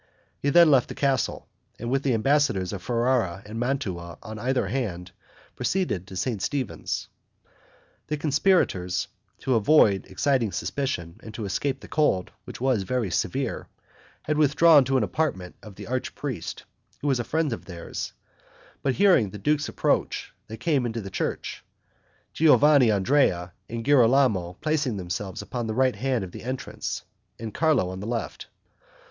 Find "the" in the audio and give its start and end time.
0.89-0.95, 2.01-2.15, 8.07-8.17, 11.81-11.87, 15.75-15.85, 19.29-19.37, 21.01-21.11, 25.67-25.75, 26.31-26.41, 27.99-28.07